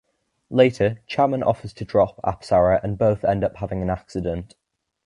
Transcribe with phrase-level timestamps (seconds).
[0.49, 4.55] Later Chaman offers to drop Apsara and both end up having an accident.